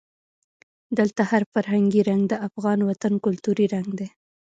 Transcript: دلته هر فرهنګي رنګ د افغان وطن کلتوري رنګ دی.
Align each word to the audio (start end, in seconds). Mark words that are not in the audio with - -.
دلته 0.97 1.21
هر 1.31 1.43
فرهنګي 1.53 2.01
رنګ 2.09 2.23
د 2.27 2.33
افغان 2.47 2.79
وطن 2.89 3.13
کلتوري 3.25 3.65
رنګ 3.75 3.89
دی. 3.99 4.07